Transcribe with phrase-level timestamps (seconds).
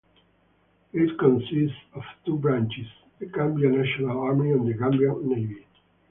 [0.93, 2.87] It consists of two branches,
[3.19, 5.63] the Gambia National Army and the Gambian Navy.